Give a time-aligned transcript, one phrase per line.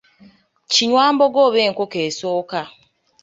[0.73, 2.61] Kinywambogo oba enkoko esooka.